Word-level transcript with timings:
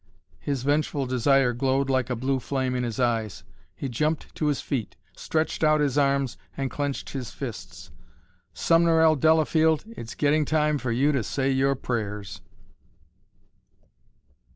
His 0.39 0.63
vengeful 0.63 1.05
desire 1.05 1.53
glowed 1.53 1.87
like 1.87 2.09
a 2.09 2.15
blue 2.15 2.39
flame 2.39 2.73
in 2.73 2.81
his 2.83 2.99
eyes. 2.99 3.43
He 3.75 3.87
jumped 3.87 4.33
to 4.33 4.47
his 4.47 4.59
feet, 4.59 4.95
stretched 5.15 5.63
out 5.63 5.79
his 5.79 5.95
arms, 5.95 6.37
and 6.57 6.71
clenched 6.71 7.11
his 7.11 7.29
fists. 7.29 7.91
"Sumner 8.51 8.99
L. 9.01 9.15
Delafield, 9.15 9.83
it's 9.95 10.15
getting 10.15 10.43
time 10.43 10.79
for 10.79 10.91
you 10.91 11.11
to 11.11 11.21
say 11.21 11.51
your 11.51 11.75
prayers!" 11.75 12.41